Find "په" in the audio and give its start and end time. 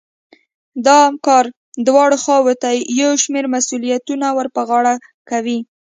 4.55-4.61